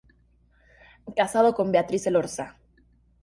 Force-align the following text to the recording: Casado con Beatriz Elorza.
Casado 1.15 1.53
con 1.53 1.71
Beatriz 1.71 2.07
Elorza. 2.07 2.57